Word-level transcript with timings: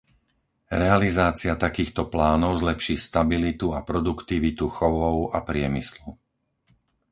Realizácia 0.83 1.53
takýchto 1.65 2.03
plánov 2.13 2.51
zlepší 2.61 2.95
stabilitu 3.07 3.67
a 3.69 3.79
produktivitu 3.89 4.65
chovov 4.77 5.17
a 5.29 5.39
priemyslu. 5.49 6.09